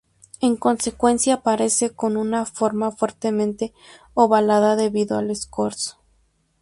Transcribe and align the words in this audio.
En 0.41 0.55
consecuencia, 0.55 1.35
aparece 1.35 1.91
con 1.91 2.17
una 2.17 2.47
forma 2.47 2.89
fuertemente 2.89 3.71
ovalada 4.15 4.75
debido 4.75 5.19
al 5.19 5.29
escorzo. 5.29 5.99